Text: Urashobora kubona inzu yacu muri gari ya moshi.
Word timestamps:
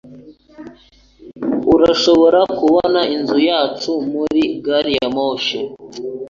Urashobora 1.75 2.39
kubona 2.57 2.99
inzu 3.15 3.37
yacu 3.49 3.91
muri 4.11 4.41
gari 4.65 4.91
ya 4.99 5.07
moshi. 5.15 5.57